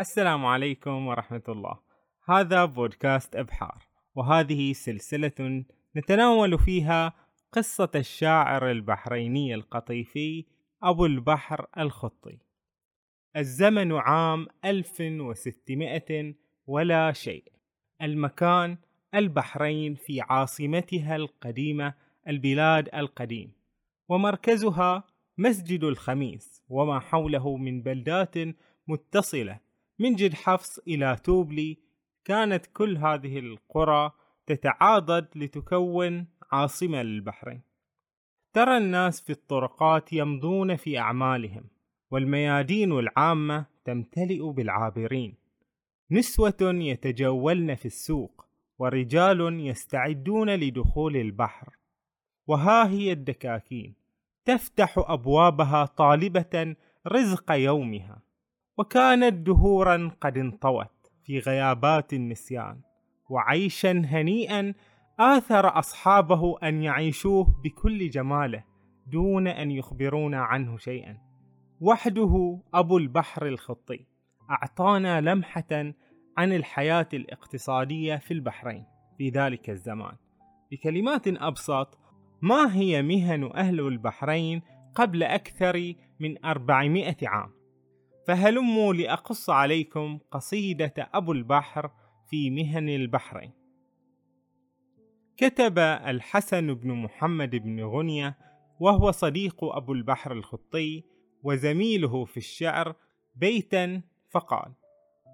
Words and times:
السلام 0.00 0.46
عليكم 0.46 1.06
ورحمة 1.06 1.42
الله. 1.48 1.78
هذا 2.28 2.64
بودكاست 2.64 3.36
أبحار 3.36 3.86
وهذه 4.14 4.72
سلسلة 4.72 5.64
نتناول 5.96 6.58
فيها 6.58 7.12
قصة 7.52 7.90
الشاعر 7.94 8.70
البحريني 8.70 9.54
القطيفي 9.54 10.44
أبو 10.82 11.06
البحر 11.06 11.66
الخطي. 11.78 12.38
الزمن 13.36 13.92
عام 13.92 14.46
1600 14.64 16.34
ولا 16.66 17.12
شيء. 17.12 17.52
المكان 18.02 18.78
البحرين 19.14 19.94
في 19.94 20.20
عاصمتها 20.20 21.16
القديمة 21.16 21.94
البلاد 22.28 22.94
القديم 22.94 23.52
ومركزها 24.08 25.04
مسجد 25.38 25.84
الخميس 25.84 26.62
وما 26.68 27.00
حوله 27.00 27.56
من 27.56 27.82
بلدات 27.82 28.34
متصلة 28.88 29.65
من 29.98 30.14
جد 30.14 30.34
حفص 30.34 30.78
إلى 30.78 31.16
توبلي. 31.24 31.78
كانت 32.24 32.66
كل 32.66 32.96
هذه 32.96 33.38
القرى 33.38 34.12
تتعاضد 34.46 35.28
لتكون 35.34 36.26
عاصمة 36.52 37.02
للبحرين. 37.02 37.62
ترى 38.52 38.76
الناس 38.76 39.20
في 39.20 39.30
الطرقات 39.30 40.12
يمضون 40.12 40.76
في 40.76 40.98
أعمالهم 40.98 41.64
والميادين 42.10 42.92
العامة 42.92 43.66
تمتلئ 43.84 44.50
بالعابرين. 44.52 45.34
نسوة 46.10 46.56
يتجولن 46.60 47.74
في 47.74 47.86
السوق 47.86 48.46
ورجال 48.78 49.66
يستعدون 49.66 50.50
لدخول 50.50 51.16
البحر. 51.16 51.76
وها 52.46 52.88
هي 52.88 53.12
الدكاكين 53.12 53.94
تفتح 54.44 54.94
أبوابها 54.98 55.84
طالبة 55.84 56.76
رزق 57.06 57.52
يومها. 57.52 58.25
وكانت 58.78 59.34
دهورا 59.34 60.10
قد 60.20 60.38
انطوت 60.38 61.12
في 61.24 61.38
غيابات 61.38 62.12
النسيان 62.12 62.80
وعيشا 63.30 64.02
هنيئا 64.06 64.74
آثر 65.20 65.78
أصحابه 65.78 66.58
أن 66.62 66.82
يعيشوه 66.82 67.60
بكل 67.64 68.10
جماله 68.10 68.64
دون 69.06 69.48
أن 69.48 69.70
يخبرونا 69.70 70.40
عنه 70.40 70.76
شيئا. 70.76 71.18
وحده 71.80 72.60
أبو 72.74 72.98
البحر 72.98 73.46
الخطي 73.46 74.06
أعطانا 74.50 75.20
لمحة 75.20 75.92
عن 76.38 76.52
الحياة 76.52 77.08
الاقتصادية 77.14 78.16
في 78.16 78.34
البحرين 78.34 78.84
في 79.18 79.28
ذلك 79.28 79.70
الزمان. 79.70 80.16
بكلمات 80.70 81.28
أبسط 81.28 81.98
ما 82.42 82.74
هي 82.74 83.02
مهن 83.02 83.50
أهل 83.54 83.80
البحرين 83.80 84.62
قبل 84.94 85.22
أكثر 85.22 85.94
من 86.20 86.44
أربعمائة 86.44 87.28
عام؟ 87.28 87.55
فهلموا 88.26 88.94
لأقص 88.94 89.50
عليكم 89.50 90.18
قصيدة 90.30 90.94
أبو 90.98 91.32
البحر 91.32 91.90
في 92.30 92.50
مهن 92.50 92.88
البحرين. 92.88 93.52
كتب 95.36 95.78
الحسن 95.78 96.74
بن 96.74 96.92
محمد 96.92 97.56
بن 97.56 97.84
غنية 97.84 98.38
وهو 98.80 99.10
صديق 99.10 99.64
أبو 99.64 99.92
البحر 99.92 100.32
الخطي 100.32 101.04
وزميله 101.42 102.24
في 102.24 102.36
الشعر 102.36 102.94
بيتا 103.36 104.02
فقال 104.30 104.72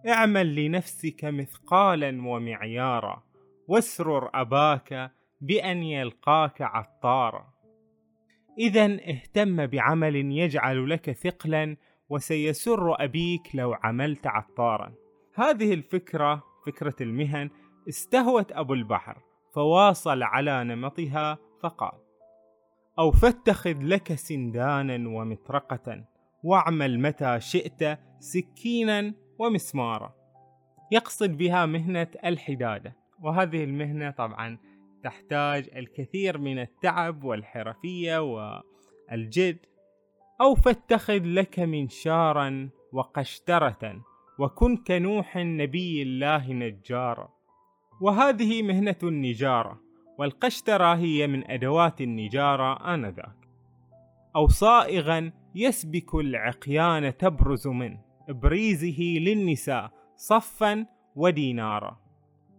اعمل 0.08 0.54
لنفسك 0.54 1.24
مثقالا 1.24 2.28
ومعيارا 2.28 3.22
واسرر 3.68 4.30
أباك 4.34 5.12
بأن 5.40 5.82
يلقاك 5.82 6.62
عطارا. 6.62 7.52
إذا 8.58 8.84
اهتم 8.84 9.66
بعمل 9.66 10.16
يجعل 10.16 10.90
لك 10.90 11.10
ثقلا 11.10 11.76
وسيسر 12.12 13.04
أبيك 13.04 13.42
لو 13.54 13.74
عملت 13.82 14.26
عطارا. 14.26 14.94
هذه 15.34 15.74
الفكرة 15.74 16.42
فكرة 16.66 16.94
المهن 17.00 17.50
استهوت 17.88 18.52
أبو 18.52 18.74
البحر 18.74 19.18
فواصل 19.54 20.22
على 20.22 20.64
نمطها 20.64 21.38
فقال 21.62 21.98
أو 22.98 23.10
فاتخذ 23.10 23.76
لك 23.82 24.14
سندانا 24.14 25.08
ومطرقة 25.08 26.04
واعمل 26.44 27.00
متى 27.00 27.40
شئت 27.40 27.98
سكينا 28.18 29.14
ومسمارا. 29.38 30.14
يقصد 30.92 31.30
بها 31.30 31.66
مهنة 31.66 32.08
الحدادة 32.24 32.96
وهذه 33.20 33.64
المهنة 33.64 34.10
طبعا 34.10 34.58
تحتاج 35.04 35.70
الكثير 35.76 36.38
من 36.38 36.58
التعب 36.58 37.24
والحرفية 37.24 38.18
والجد 38.18 39.58
أو 40.40 40.54
فاتخذ 40.54 41.22
لك 41.24 41.60
منشارا 41.60 42.70
وقشترة 42.92 44.02
وكن 44.38 44.76
كنوح 44.76 45.36
نبي 45.36 46.02
الله 46.02 46.52
نجارا. 46.52 47.28
وهذه 48.00 48.62
مهنة 48.62 48.96
النجارة 49.02 49.80
والقشترة 50.18 50.94
هي 50.94 51.26
من 51.26 51.50
أدوات 51.50 52.00
النجارة 52.00 52.94
آنذاك. 52.94 53.36
أو 54.36 54.48
صائغا 54.48 55.32
يسبك 55.54 56.14
العقيان 56.14 57.16
تبرز 57.16 57.68
من 57.68 57.98
إبريزه 58.28 59.02
للنساء 59.02 59.90
صفا 60.16 60.86
ودينارا. 61.16 61.98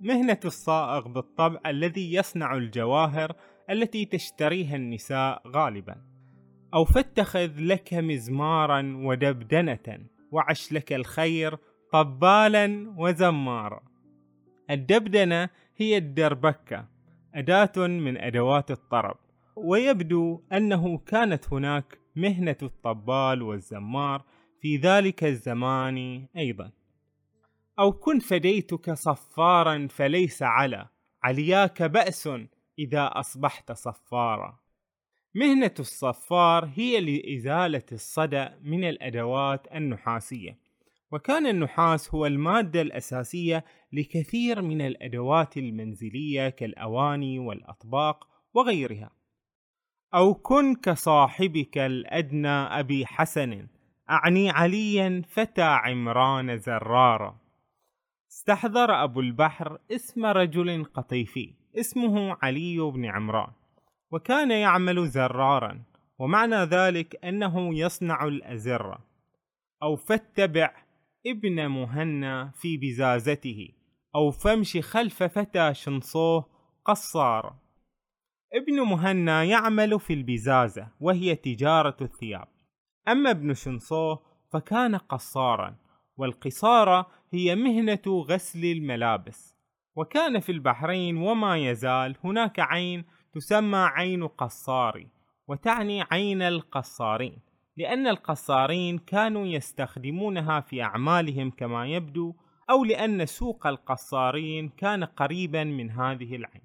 مهنة 0.01 0.39
الصائغ 0.45 1.07
بالطبع 1.07 1.59
الذي 1.65 2.13
يصنع 2.13 2.55
الجواهر 2.55 3.35
التي 3.69 4.05
تشتريها 4.05 4.75
النساء 4.75 5.41
غالبا. 5.47 6.12
أو 6.73 6.85
فاتخذ 6.85 7.51
لك 7.57 7.93
مزمارا 7.93 8.93
ودبدنة 8.95 10.07
وعش 10.31 10.71
لك 10.71 10.93
الخير 10.93 11.57
طبالا 11.91 12.93
وزمارا. 12.97 13.83
الدبدنة 14.69 15.49
هي 15.77 15.97
الدربكة 15.97 16.87
أداة 17.35 17.87
من 17.87 18.17
أدوات 18.17 18.71
الطرب. 18.71 19.17
ويبدو 19.55 20.41
أنه 20.53 20.97
كانت 20.97 21.53
هناك 21.53 21.99
مهنة 22.15 22.57
الطبال 22.63 23.41
والزمار 23.41 24.25
في 24.61 24.77
ذلك 24.77 25.23
الزمان 25.23 26.27
أيضا. 26.37 26.71
أو 27.79 27.91
كن 27.91 28.19
فديتك 28.19 28.93
صفارا 28.93 29.87
فليس 29.89 30.43
على 30.43 30.87
علياك 31.23 31.83
بأس 31.83 32.29
إذا 32.79 33.09
أصبحت 33.13 33.71
صفارا. 33.71 34.62
مهنة 35.35 35.73
الصفار 35.79 36.71
هي 36.75 36.99
لإزالة 36.99 37.83
الصدى 37.91 38.49
من 38.63 38.83
الأدوات 38.83 39.67
النحاسية 39.75 40.57
وكان 41.11 41.47
النحاس 41.47 42.15
هو 42.15 42.25
المادة 42.25 42.81
الأساسية 42.81 43.65
لكثير 43.93 44.61
من 44.61 44.81
الأدوات 44.81 45.57
المنزلية 45.57 46.49
كالأواني 46.49 47.39
والأطباق 47.39 48.27
وغيرها. 48.53 49.11
أو 50.13 50.33
كن 50.33 50.75
كصاحبك 50.75 51.77
الأدنى 51.77 52.47
أبي 52.49 53.05
حسن 53.05 53.67
أعني 54.09 54.49
عليا 54.49 55.21
فتى 55.27 55.61
عمران 55.61 56.57
زرارا 56.57 57.37
استحضر 58.31 59.03
أبو 59.03 59.19
البحر 59.19 59.79
اسم 59.91 60.25
رجل 60.25 60.83
قطيفي 60.83 61.53
اسمه 61.79 62.37
علي 62.41 62.79
بن 62.79 63.05
عمران. 63.05 63.51
وكان 64.13 64.51
يعمل 64.51 65.07
زرارا 65.07 65.83
ومعنى 66.19 66.55
ذلك 66.55 67.25
أنه 67.25 67.77
يصنع 67.77 68.23
الأزرة 68.23 68.99
أو 69.83 69.95
فاتبع 69.95 70.71
ابن 71.27 71.67
مهنا 71.67 72.51
في 72.55 72.77
بزازته 72.77 73.69
أو 74.15 74.31
فامشي 74.31 74.81
خلف 74.81 75.23
فتى 75.23 75.73
شنصوه 75.73 76.45
قصار. 76.85 77.55
ابن 78.53 78.81
مهنا 78.81 79.43
يعمل 79.43 79.99
في 79.99 80.13
البزازة 80.13 80.87
وهي 80.99 81.35
تجارة 81.35 81.97
الثياب. 82.01 82.47
أما 83.07 83.31
ابن 83.31 83.53
شنصوه 83.53 84.19
فكان 84.51 84.95
قصارا 84.95 85.75
والقصارة 86.17 87.07
هي 87.31 87.55
مهنة 87.55 88.23
غسل 88.29 88.65
الملابس. 88.65 89.55
وكان 89.95 90.39
في 90.39 90.51
البحرين 90.51 91.17
وما 91.17 91.57
يزال 91.57 92.15
هناك 92.23 92.59
عين 92.59 93.05
تسمى 93.33 93.77
عين 93.77 94.27
قصاري 94.27 95.07
وتعني 95.47 96.01
عين 96.01 96.41
القصارين 96.41 97.39
لأن 97.77 98.07
القصارين 98.07 98.97
كانوا 98.97 99.45
يستخدمونها 99.45 100.59
في 100.59 100.83
أعمالهم 100.83 101.51
كما 101.51 101.87
يبدو 101.87 102.35
أو 102.69 102.83
لأن 102.83 103.25
سوق 103.25 103.67
القصارين 103.67 104.69
كان 104.69 105.03
قريبا 105.03 105.63
من 105.63 105.91
هذه 105.91 106.35
العين. 106.35 106.63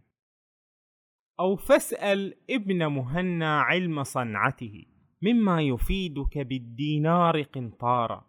أو 1.41 1.57
فاسأل 1.57 2.35
ابن 2.51 2.87
مهنا 2.87 3.61
علم 3.61 4.03
صنعته 4.03 4.85
مما 5.23 5.63
يفيدك 5.63 6.39
بالدينار 6.39 7.43
قنطارا. 7.43 8.25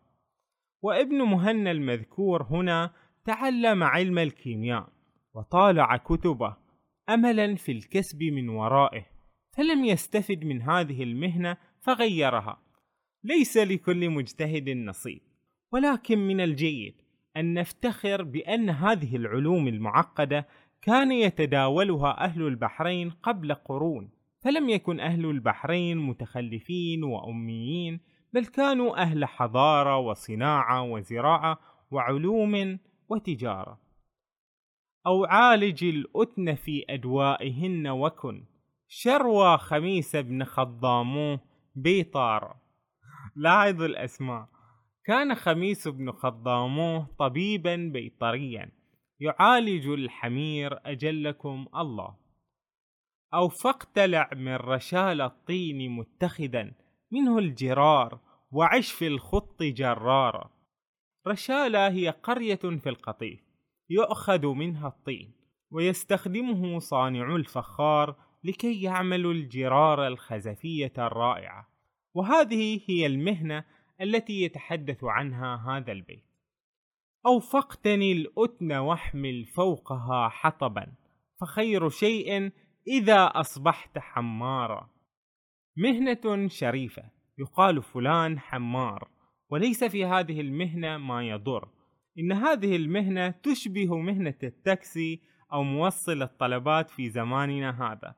وابن 0.81 1.21
مهنا 1.21 1.71
المذكور 1.71 2.44
هنا 2.44 2.92
تعلم 3.25 3.83
علم 3.83 4.19
الكيمياء 4.19 4.89
وطالع 5.33 5.97
كتبه 5.97 6.57
املا 7.09 7.56
في 7.56 7.71
الكسب 7.71 8.23
من 8.23 8.50
ورائه 8.50 9.06
فلم 9.51 9.85
يستفد 9.85 10.45
من 10.45 10.61
هذه 10.61 11.03
المهنة 11.03 11.57
فغيرها. 11.79 12.61
ليس 13.23 13.57
لكل 13.57 14.09
مجتهد 14.09 14.69
نصيب. 14.69 15.21
ولكن 15.71 16.17
من 16.17 16.41
الجيد 16.41 17.01
أن 17.38 17.53
نفتخر 17.53 18.23
بأن 18.23 18.69
هذه 18.69 19.15
العلوم 19.15 19.67
المعقدة 19.67 20.47
كان 20.81 21.11
يتداولها 21.11 22.23
أهل 22.23 22.41
البحرين 22.41 23.09
قبل 23.09 23.53
قرون. 23.53 24.09
فلم 24.41 24.69
يكن 24.69 25.00
أهل 25.00 25.25
البحرين 25.25 25.97
متخلفين 25.97 27.03
وأميين 27.03 28.00
بل 28.33 28.45
كانوا 28.45 29.01
أهل 29.01 29.25
حضارة 29.25 29.97
وصناعة 29.97 30.83
وزراعة 30.83 31.59
وعلوم 31.91 32.79
وتجارة. 33.09 33.88
أو 35.07 35.25
عالج 35.25 35.84
الأتن 35.84 36.56
في 36.56 36.86
أدوائهن 36.90 37.88
وكن. 37.88 38.46
شروى 38.88 39.57
خميس 39.57 40.16
بن 40.16 40.44
خضاموه 40.44 41.40
بيطار. 41.75 42.56
لاحظوا 43.36 43.86
الأسماء. 43.86 44.48
كان 45.06 45.36
خميس 45.36 45.88
بن 45.88 46.12
خضاموه 46.12 47.07
طبيبا 47.19 47.75
بيطريا. 47.94 48.72
يعالج 49.19 49.88
الحمير 49.88 50.80
أجلكم 50.86 51.68
الله. 51.75 52.16
أو 53.34 53.50
فاقتلع 53.50 54.30
من 54.34 54.56
رشال 54.56 55.22
الطين 55.22 55.92
متخذا. 55.92 56.72
منه 57.12 57.38
الجرار 57.38 58.19
وعش 58.52 58.92
في 58.92 59.07
الخط 59.07 59.63
جرارا 59.63 60.50
رشالة 61.28 61.88
هي 61.88 62.10
قرية 62.10 62.56
في 62.56 62.90
القطيف. 62.90 63.49
يؤخذ 63.89 64.47
منها 64.47 64.88
الطين 64.88 65.33
ويستخدمه 65.71 66.80
صانع 66.80 67.36
الفخار 67.36 68.15
لكي 68.44 68.81
يعملوا 68.81 69.33
الجرار 69.33 70.07
الخزفية 70.07 70.94
الرائعة. 70.97 71.69
وهذه 72.13 72.81
هي 72.88 73.06
المهنة 73.06 73.65
التي 74.01 74.41
يتحدث 74.44 75.03
عنها 75.03 75.56
هذا 75.56 75.91
البيت. 75.91 76.25
أو 77.25 77.39
فاقتني 77.39 78.12
الأتن 78.12 78.71
واحمل 78.71 79.45
فوقها 79.45 80.30
حطبا 80.30 80.94
فخير 81.42 81.89
شيء 81.89 82.51
إذا 82.88 83.25
أصبحت 83.25 83.97
حمارا. 83.97 84.89
مهنة 85.77 86.47
شريفة 86.47 87.03
يقال 87.38 87.83
فلان 87.83 88.39
حمار 88.39 89.07
وليس 89.50 89.83
في 89.83 90.06
هذه 90.06 90.42
المهنة 90.42 90.97
ما 90.97 91.27
يضر. 91.27 91.69
إن 92.19 92.31
هذه 92.31 92.75
المهنة 92.75 93.30
تشبه 93.30 93.98
مهنة 93.98 94.38
التاكسي 94.44 95.21
أو 95.54 95.63
موصل 95.63 96.21
الطلبات 96.21 96.89
في 96.89 97.10
زماننا 97.10 97.92
هذا. 97.92 98.16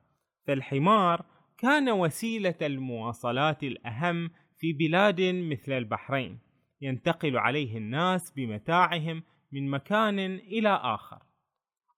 فالحمار 0.47 1.25
كان 1.57 1.89
وسيلة 1.89 2.55
المواصلات 2.61 3.63
الأهم 3.63 4.31
في 4.57 4.73
بلاد 4.73 5.21
مثل 5.21 5.71
البحرين 5.71 6.39
ينتقل 6.81 7.37
عليه 7.37 7.77
الناس 7.77 8.31
بمتاعهم 8.31 9.23
من 9.51 9.69
مكان 9.69 10.19
إلى 10.19 10.69
آخر. 10.69 11.21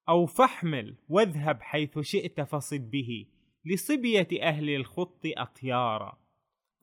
أو 0.09 0.25
فاحمل 0.25 0.97
واذهب 1.09 1.61
حيث 1.61 1.99
شئت 1.99 2.41
فصد 2.41 2.89
به 2.91 3.25
لصبية 3.65 4.27
أهل 4.41 4.69
الخط 4.69 5.21
أطيارا. 5.25 6.17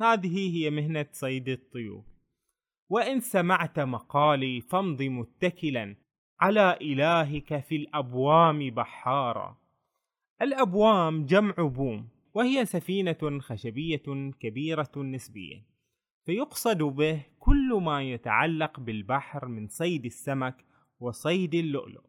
هذه 0.00 0.56
هي 0.56 0.70
مهنة 0.70 1.06
صيد 1.12 1.48
الطيور. 1.48 2.04
وإن 2.90 3.20
سمعت 3.20 3.80
مقالي 3.80 4.60
فامض 4.60 5.02
متكلا. 5.02 5.96
على 6.40 6.78
إلهك 6.80 7.60
في 7.60 7.76
الأبوام 7.76 8.70
بحارا 8.70 9.56
الأبوام 10.42 11.26
جمع 11.26 11.54
بوم 11.58 12.08
وهي 12.34 12.66
سفينة 12.66 13.40
خشبية 13.40 14.32
كبيرة 14.40 14.92
نسبيا 14.96 15.64
فيقصد 16.26 16.82
به 16.82 17.22
كل 17.38 17.80
ما 17.82 18.02
يتعلق 18.02 18.80
بالبحر 18.80 19.48
من 19.48 19.68
صيد 19.68 20.04
السمك 20.04 20.64
وصيد 21.00 21.54
اللؤلؤ. 21.54 22.04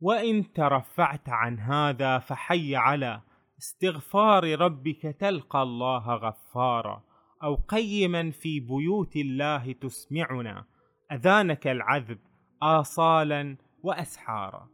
وإن 0.00 0.52
ترفعت 0.52 1.28
عن 1.28 1.58
هذا 1.58 2.18
فحي 2.18 2.76
على 2.76 3.22
استغفار 3.58 4.60
ربك 4.60 5.02
تلقى 5.02 5.62
الله 5.62 6.14
غفارا. 6.14 7.07
أو 7.42 7.54
قيما 7.54 8.30
في 8.30 8.60
بيوت 8.60 9.16
الله 9.16 9.72
تسمعنا 9.72 10.64
أذانك 11.12 11.66
العذب 11.66 12.18
آصالا 12.62 13.56
وأسحارا. 13.82 14.68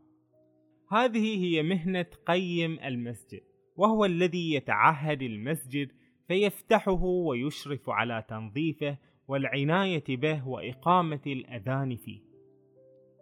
هذه 0.92 1.44
هي 1.44 1.62
مهنة 1.62 2.06
قيم 2.26 2.78
المسجد 2.78 3.40
وهو 3.76 4.04
الذي 4.04 4.54
يتعهد 4.54 5.22
المسجد 5.22 5.92
فيفتحه 6.28 7.02
ويشرف 7.02 7.90
على 7.90 8.24
تنظيفه 8.28 8.98
والعناية 9.28 10.04
به 10.08 10.48
وإقامة 10.48 11.20
الأذان 11.26 11.96
فيه. 11.96 12.20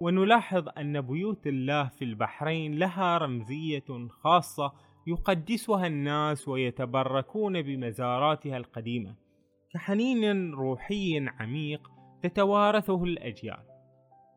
ونلاحظ 0.01 0.69
أن 0.79 1.01
بيوت 1.01 1.47
الله 1.47 1.89
في 1.89 2.05
البحرين 2.05 2.79
لها 2.79 3.19
رمزية 3.19 4.09
خاصة 4.11 4.73
يقدسها 5.07 5.87
الناس 5.87 6.49
ويتبركون 6.49 7.63
بمزاراتها 7.63 8.57
القديمة. 8.57 9.22
كحنين 9.75 10.51
روحي 10.51 11.27
عميق 11.41 11.91
تتوارثه 12.23 13.05
الأجيال 13.05 13.65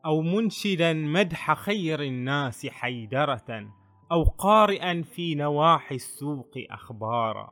أو 0.05 0.21
منشدا 0.21 0.93
مدح 0.93 1.53
خير 1.53 2.01
الناس 2.03 2.67
حيدرة 2.67 3.71
أو 4.11 4.23
قارئا 4.23 5.01
في 5.01 5.35
نواحي 5.35 5.95
السوق 5.95 6.51
أخبارا. 6.69 7.51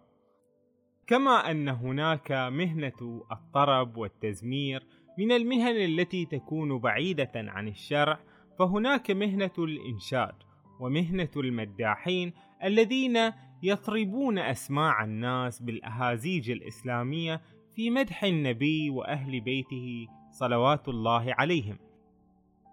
كما 1.07 1.51
أن 1.51 1.69
هناك 1.69 2.31
مهنة 2.31 3.24
الطرب 3.31 3.97
والتزمير 3.97 4.88
من 5.19 5.31
المهن 5.31 5.75
التي 5.75 6.25
تكون 6.25 6.80
بعيدة 6.80 7.31
عن 7.35 7.68
الشرع 7.68 8.19
فهناك 8.59 9.12
مهنة 9.12 9.53
الإنشاد 9.57 10.35
ومهنة 10.80 11.31
المداحين 11.35 12.33
الذين 12.63 13.31
يطربون 13.63 14.39
أسماع 14.39 15.03
الناس 15.03 15.62
بالأهازيج 15.62 16.51
الإسلامية 16.51 17.41
في 17.75 17.90
مدح 17.90 18.24
النبي 18.24 18.90
وأهل 18.90 19.42
بيته 19.42 20.08
صلوات 20.31 20.88
الله 20.88 21.25
عليهم. 21.28 21.78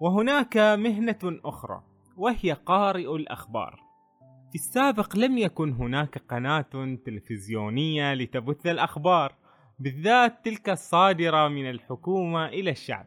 وهناك 0.01 0.57
مهنة 0.57 1.41
أخرى 1.45 1.83
وهي 2.17 2.53
قارئ 2.53 3.17
الأخبار. 3.17 3.81
في 4.51 4.55
السابق 4.55 5.17
لم 5.17 5.39
يكن 5.39 5.73
هناك 5.73 6.19
قناة 6.19 6.97
تلفزيونية 7.07 8.15
لتبث 8.15 8.67
الأخبار 8.67 9.35
بالذات 9.79 10.45
تلك 10.45 10.69
الصادرة 10.69 11.49
من 11.49 11.71
الحكومة 11.71 12.47
إلى 12.47 12.71
الشعب. 12.71 13.07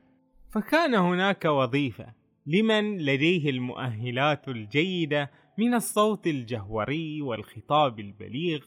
فكان 0.51 0.95
هناك 0.95 1.45
وظيفة 1.45 2.13
لمن 2.45 2.97
لديه 2.97 3.49
المؤهلات 3.49 4.47
الجيدة 4.47 5.31
من 5.57 5.73
الصوت 5.73 6.27
الجهوري 6.27 7.21
والخطاب 7.21 7.99
البليغ. 7.99 8.59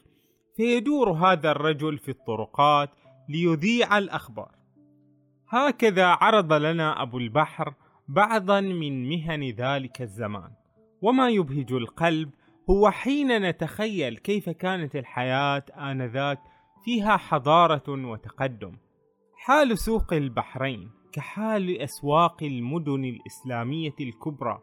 فيدور 0.57 1.11
هذا 1.11 1.51
الرجل 1.51 1.97
في 1.97 2.09
الطرقات 2.11 2.89
ليذيع 3.29 3.97
الأخبار. 3.97 4.51
هكذا 5.49 6.05
عرض 6.05 6.53
لنا 6.53 7.01
أبو 7.01 7.17
البحر 7.17 7.73
بعضا 8.07 8.61
من 8.61 9.09
مهن 9.09 9.49
ذلك 9.49 10.01
الزمان 10.01 10.51
وما 11.01 11.29
يبهج 11.29 11.73
القلب 11.73 12.29
هو 12.69 12.91
حين 12.91 13.41
نتخيل 13.41 14.17
كيف 14.17 14.49
كانت 14.49 14.95
الحياة 14.95 15.63
آنذاك 15.77 16.39
فيها 16.85 17.17
حضارة 17.17 17.83
وتقدم. 17.87 18.77
حال 19.35 19.77
سوق 19.77 20.13
البحرين 20.13 20.91
كحال 21.11 21.81
أسواق 21.81 22.43
المدن 22.43 23.05
الإسلامية 23.05 23.95
الكبرى 24.01 24.59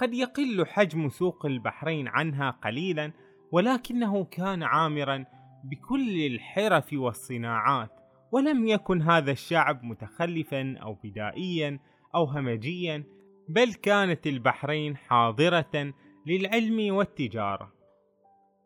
قد 0.00 0.14
يقل 0.14 0.66
حجم 0.66 1.08
سوق 1.08 1.46
البحرين 1.46 2.08
عنها 2.08 2.50
قليلا 2.50 3.12
ولكنه 3.52 4.24
كان 4.24 4.62
عامرا 4.62 5.24
بكل 5.64 6.26
الحرف 6.26 6.92
والصناعات. 6.92 8.01
ولم 8.32 8.66
يكن 8.66 9.02
هذا 9.02 9.30
الشعب 9.32 9.84
متخلفا 9.84 10.76
أو 10.82 10.96
بدائيا 11.04 11.78
أو 12.14 12.24
همجيا 12.24 13.04
بل 13.48 13.74
كانت 13.74 14.26
البحرين 14.26 14.96
حاضرة 14.96 15.94
للعلم 16.26 16.94
والتجارة. 16.94 17.72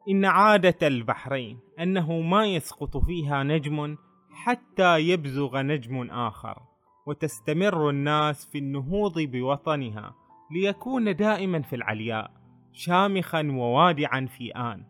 إن 0.09 0.25
عادة 0.25 0.87
البحرين 0.87 1.59
أنه 1.81 2.21
ما 2.21 2.47
يسقط 2.47 2.97
فيها 2.97 3.43
نجم 3.43 3.97
حتى 4.31 4.99
يبزغ 4.99 5.61
نجم 5.61 6.11
آخر 6.11 6.63
وتستمر 7.07 7.91
الناس 7.91 8.47
في 8.47 8.59
النهوض 8.59 9.21
بوطنها 9.21 10.15
ليكون 10.51 11.17
دائما 11.17 11.63
في 11.63 11.77
العلياء 11.77 12.31
شامخا 12.73 13.49
ووادعا 13.51 14.27
في 14.27 14.51
آن 14.51 14.85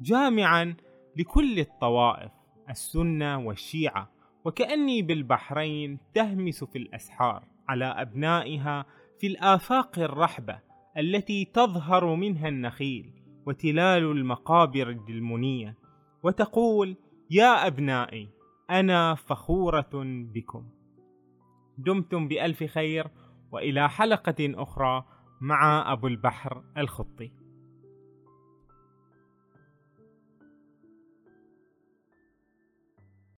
جامعا 0.00 0.74
لكل 1.16 1.58
الطوائف. 1.58 2.39
السنة 2.70 3.38
والشيعة 3.38 4.10
وكأني 4.44 5.02
بالبحرين 5.02 5.98
تهمس 6.14 6.64
في 6.64 6.78
الأسحار 6.78 7.44
على 7.68 7.84
أبنائها 7.84 8.86
في 9.20 9.26
الآفاق 9.26 9.98
الرحبة 9.98 10.58
التي 10.98 11.44
تظهر 11.44 12.14
منها 12.14 12.48
النخيل 12.48 13.12
وتلال 13.46 14.02
المقابر 14.02 14.90
الدلمونية 14.90 15.76
وتقول 16.22 16.96
يا 17.30 17.66
أبنائي 17.66 18.28
أنا 18.70 19.14
فخورة 19.14 19.90
بكم. 20.34 20.68
دمتم 21.78 22.28
بألف 22.28 22.64
خير 22.64 23.06
وإلى 23.52 23.88
حلقة 23.88 24.34
أخرى 24.40 25.04
مع 25.40 25.92
أبو 25.92 26.06
البحر 26.06 26.62
الخطي. 26.78 27.32